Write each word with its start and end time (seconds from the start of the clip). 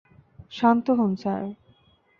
শান্ত 0.51 0.85
হোন, 0.91 1.11
স্যার। 1.15 1.43